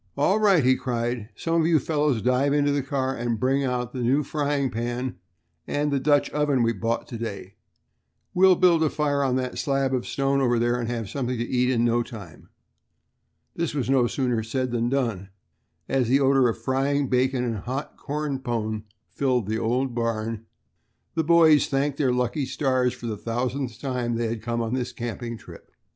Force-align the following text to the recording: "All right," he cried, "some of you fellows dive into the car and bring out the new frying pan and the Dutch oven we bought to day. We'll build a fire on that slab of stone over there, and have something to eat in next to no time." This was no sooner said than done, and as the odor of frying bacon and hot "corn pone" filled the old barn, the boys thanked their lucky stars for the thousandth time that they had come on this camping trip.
"All 0.17 0.39
right," 0.39 0.63
he 0.65 0.75
cried, 0.75 1.29
"some 1.35 1.61
of 1.61 1.67
you 1.67 1.77
fellows 1.77 2.23
dive 2.23 2.53
into 2.53 2.71
the 2.71 2.81
car 2.81 3.15
and 3.15 3.39
bring 3.39 3.63
out 3.63 3.93
the 3.93 3.99
new 4.01 4.23
frying 4.23 4.71
pan 4.71 5.17
and 5.67 5.91
the 5.91 5.99
Dutch 5.99 6.27
oven 6.31 6.63
we 6.63 6.73
bought 6.73 7.07
to 7.09 7.19
day. 7.19 7.53
We'll 8.33 8.55
build 8.55 8.81
a 8.83 8.89
fire 8.89 9.21
on 9.21 9.35
that 9.35 9.59
slab 9.59 9.93
of 9.93 10.07
stone 10.07 10.41
over 10.41 10.57
there, 10.57 10.79
and 10.79 10.89
have 10.89 11.07
something 11.07 11.37
to 11.37 11.47
eat 11.47 11.69
in 11.69 11.85
next 11.85 12.09
to 12.09 12.15
no 12.15 12.19
time." 12.19 12.49
This 13.55 13.75
was 13.75 13.91
no 13.91 14.07
sooner 14.07 14.41
said 14.41 14.71
than 14.71 14.89
done, 14.89 15.29
and 15.87 16.01
as 16.01 16.07
the 16.07 16.19
odor 16.19 16.49
of 16.49 16.57
frying 16.57 17.07
bacon 17.07 17.43
and 17.43 17.57
hot 17.57 17.95
"corn 17.95 18.39
pone" 18.39 18.85
filled 19.13 19.45
the 19.45 19.59
old 19.59 19.93
barn, 19.93 20.47
the 21.13 21.23
boys 21.23 21.67
thanked 21.67 21.99
their 21.99 22.11
lucky 22.11 22.47
stars 22.47 22.95
for 22.95 23.05
the 23.05 23.17
thousandth 23.17 23.79
time 23.79 24.15
that 24.15 24.23
they 24.23 24.29
had 24.29 24.41
come 24.41 24.63
on 24.63 24.73
this 24.73 24.93
camping 24.93 25.37
trip. 25.37 25.71